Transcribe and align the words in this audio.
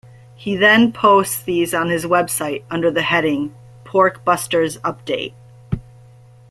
He 0.33 0.55
then 0.55 0.91
posts 0.91 1.43
these 1.43 1.75
on 1.75 1.89
his 1.91 2.05
website 2.05 2.63
under 2.71 2.89
the 2.89 3.03
heading 3.03 3.53
"Porkbusters 3.85 4.79
Update". 4.79 5.35